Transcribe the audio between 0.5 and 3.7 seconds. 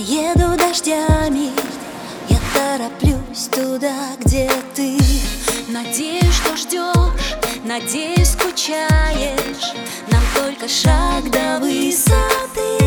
дождями. Я тороплюсь